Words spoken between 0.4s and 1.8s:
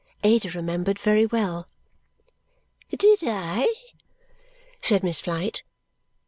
remembered very well.